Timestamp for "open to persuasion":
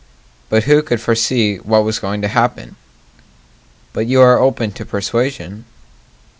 4.39-5.65